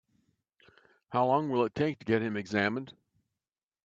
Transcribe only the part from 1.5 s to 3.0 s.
will it take to get him examined?